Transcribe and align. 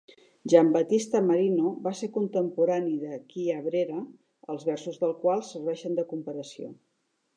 Giambattista 0.51 1.19
Marino 1.25 1.73
va 1.87 1.91
ser 1.99 2.09
contemporani 2.15 2.95
de 3.03 3.19
Chiabrera, 3.33 3.99
els 4.55 4.67
versos 4.71 4.99
del 5.05 5.15
qual 5.23 5.45
serveixen 5.51 6.01
de 6.01 6.07
comparació. 6.15 6.73